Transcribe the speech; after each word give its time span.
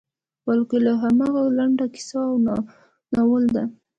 بلکې 0.45 0.77
دا 0.85 0.93
همغه 1.03 1.41
لنډه 1.57 1.85
کیسه 1.93 2.19
او 2.29 2.35
ناول 3.17 3.43
ده. 3.55 3.63